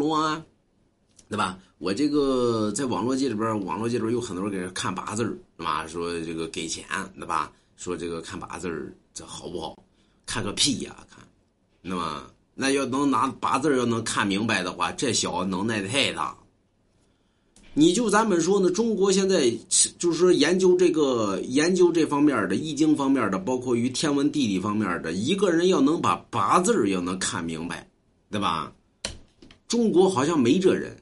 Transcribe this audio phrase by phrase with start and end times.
[0.00, 0.42] 龙王，
[1.28, 1.58] 对吧？
[1.78, 5.22] 我这个在网络界里边，网络界里边有很多人给人看八字
[5.56, 5.86] 对吧？
[5.86, 6.84] 说这个给钱，
[7.16, 7.52] 对吧？
[7.76, 9.80] 说这个看八字这好不好？
[10.26, 10.94] 看个屁呀！
[11.10, 11.26] 看，
[11.82, 12.22] 那么
[12.54, 16.36] 那要能拿八字要能看明白的话，这小子能耐太大。
[17.72, 19.50] 你就咱们说呢，中国现在
[19.98, 27.88] 就是说研究这个研究这方面的易经方面的，包括于天文地理方面的，一个人要能把八字要能看明白，
[28.30, 28.72] 对吧？
[29.70, 30.96] 中国好像没这人。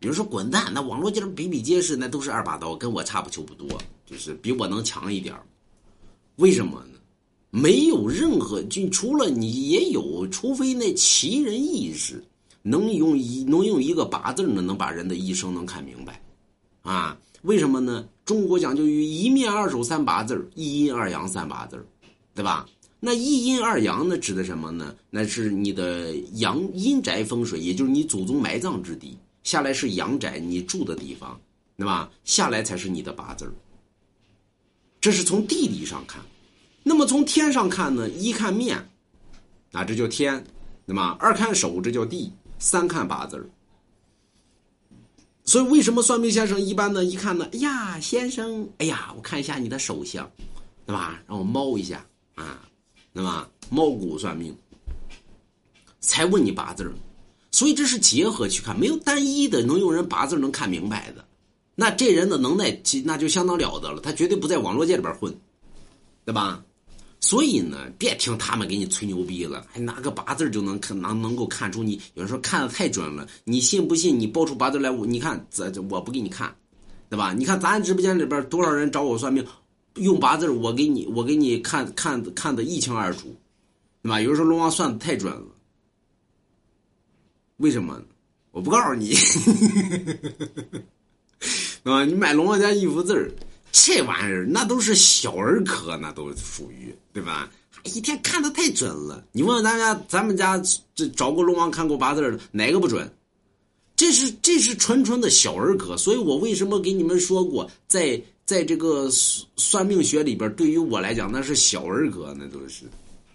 [0.00, 3.66] 有人说滚蛋，那网络界比比皆是，那都是二把刀，跟我差不求不多，
[4.04, 5.34] 就是比我能强一点
[6.36, 6.98] 为什么呢？
[7.48, 12.22] 没有任何就除了你也有，除非那奇人异士。
[12.62, 16.22] 能用一能用一个八字呢，能把人的一生能看明白，
[16.82, 17.16] 啊？
[17.40, 18.06] 为什么呢？
[18.26, 21.82] 中国讲究于一面二手三八字一阴二阳三八字
[22.34, 22.68] 对吧？
[23.00, 24.94] 那一阴二阳呢，指的什么呢？
[25.08, 29.18] 那是你的阳阴宅风水，也就是你祖宗埋葬之地。
[29.42, 31.40] 下来是阳宅，你住的地方，
[31.76, 32.10] 对吧？
[32.24, 33.52] 下来才是你的八字儿
[35.00, 36.22] 这是从地理上看。
[36.82, 38.08] 那么从天上看呢？
[38.10, 38.76] 一看面，
[39.72, 40.44] 啊，这叫天，
[40.86, 41.16] 对吗？
[41.18, 42.30] 二看手，这叫地。
[42.58, 43.48] 三看八字儿
[45.44, 47.02] 所以为什么算命先生一般呢？
[47.02, 50.30] 一看呢，哎呀，先生，哎呀，我看一下你的手相，
[50.84, 51.22] 对吧？
[51.26, 52.68] 让我猫一下啊，
[53.12, 53.48] 对吧？
[53.68, 54.56] 猫骨算命，
[56.00, 56.92] 才问你八字
[57.50, 61.24] 所以这是结合去看，没有单一的能用人八字能看明白的。
[61.74, 65.34] 那这人的能耐，那就相当了得了，他绝对不在网络界里边混，
[66.24, 66.62] 对吧？
[67.20, 72.00] 所以呢，别听他们给你吹牛逼了，还拿个八字就能看，能能够看出你。
[72.14, 74.18] 有人说看的太准了，你信不信？
[74.18, 76.54] 你报出八字来，我你看，这这我不给你看，
[77.08, 77.32] 对吧？
[77.32, 79.44] 你看咱直播间里边多少人找我算命，
[79.94, 83.34] 用八字我给你，我给你看看看的一清二楚，
[84.02, 84.20] 对吧？
[84.20, 85.46] 有人说龙王算的太准了，
[87.56, 88.00] 为什么？
[88.52, 89.14] 我不告诉你，
[91.84, 93.30] 啊，你买龙王家一幅字儿。
[93.72, 97.48] 这玩意儿那都是小儿科，那都属于对吧？
[97.84, 99.24] 一天看的太准了。
[99.30, 100.60] 你问问咱家，咱们家
[100.94, 103.08] 这找过龙王看过八字的，哪个不准？
[104.00, 105.94] 这是这是纯纯的小儿科。
[105.94, 109.10] 所以我为什么给你们说过，在在这个
[109.56, 112.84] 算命学里边，对于我来讲那是小儿科，那都是，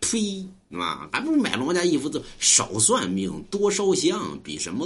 [0.00, 0.42] 呸，
[0.72, 4.82] 啊，还不如买龙家衣服的，少算命多烧香，比什么。